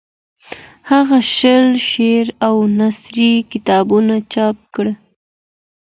[0.91, 4.93] هغه شل شعري او نثري کتابونه چاپ کړي.